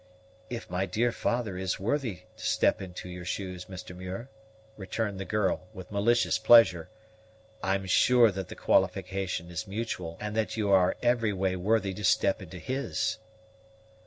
[0.49, 3.95] "If my dear father is worthy to step into your shoes, Mr.
[3.95, 4.29] Muir,"
[4.75, 6.89] returned the girl, with malicious pleasure,
[7.61, 12.03] "I'm sure that the qualification is mutual, and that you are every way worthy to
[12.03, 13.19] step into his."